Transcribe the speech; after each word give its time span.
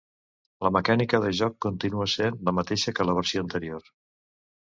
La 0.67 0.69
mecànica 0.75 1.17
de 1.25 1.33
joc 1.39 1.59
continua 1.65 2.07
sent 2.13 2.41
la 2.49 2.55
mateixa 2.61 2.93
que 3.01 3.07
la 3.09 3.15
versió 3.21 3.43
anterior. 3.47 3.85